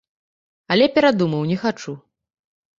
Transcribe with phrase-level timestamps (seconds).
[0.77, 1.97] Але перадумаў, не хачу.